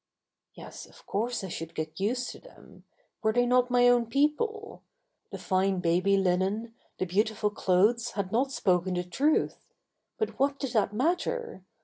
[0.55, 2.85] Yes, of course I should get used to them;
[3.21, 4.81] were they not my own people?
[5.29, 9.69] The fine baby linen, the beautiful clothes had not spoken the truth.
[10.17, 11.63] But what did that matter!